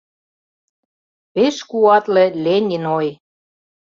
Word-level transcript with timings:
Пеш 1.33 1.55
куатле 1.69 2.25
Ленин 2.43 2.83
ой! 2.97 3.07